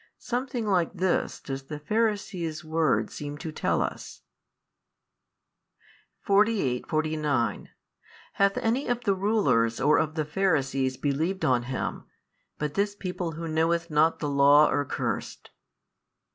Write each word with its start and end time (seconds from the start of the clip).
something 0.17 0.65
like 0.65 0.91
this 0.95 1.39
does 1.39 1.65
the 1.65 1.77
Pharisees' 1.77 2.63
word 2.65 3.11
seem 3.11 3.37
to 3.37 3.51
tell 3.51 3.83
us. 3.83 4.23
48, 6.21 6.87
49 6.89 7.69
Hath 8.33 8.57
any 8.57 8.87
of 8.87 9.03
the 9.03 9.13
rulers 9.13 9.79
or 9.79 9.99
of 9.99 10.15
the 10.15 10.25
Pharisees 10.25 10.97
believed 10.97 11.45
on 11.45 11.61
Him? 11.69 12.05
but 12.57 12.73
this 12.73 12.95
people 12.95 13.33
who 13.33 13.47
knoweth 13.47 13.91
not 13.91 14.17
the 14.17 14.27
law 14.29 14.65
are 14.69 14.85
cursed. 14.85 15.51